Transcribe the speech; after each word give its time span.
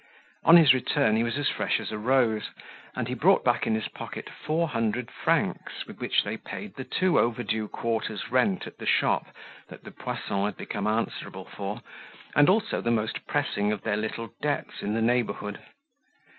On 0.45 0.57
his 0.57 0.73
return 0.73 1.15
he 1.15 1.21
was 1.23 1.37
as 1.37 1.47
fresh 1.47 1.79
as 1.79 1.91
a 1.91 1.97
rose, 1.99 2.49
and 2.95 3.07
he 3.07 3.13
brought 3.13 3.43
back 3.45 3.67
in 3.67 3.75
his 3.75 3.87
pocket 3.87 4.31
four 4.31 4.67
hundred 4.67 5.11
francs 5.11 5.85
with 5.85 5.99
which 5.99 6.23
they 6.23 6.37
paid 6.37 6.73
the 6.73 6.83
two 6.83 7.19
overdue 7.19 7.67
quarters' 7.67 8.31
rent 8.31 8.65
at 8.65 8.79
the 8.79 8.87
shop 8.87 9.27
that 9.67 9.83
the 9.83 9.91
Poissons 9.91 10.45
had 10.45 10.57
become 10.57 10.87
answerable 10.87 11.45
for, 11.45 11.81
and 12.35 12.49
also 12.49 12.81
the 12.81 12.89
most 12.89 13.27
pressing 13.27 13.71
of 13.71 13.83
their 13.83 13.95
little 13.95 14.33
debts 14.41 14.81
in 14.81 14.95
the 14.95 15.03
neighborhood. 15.03 15.59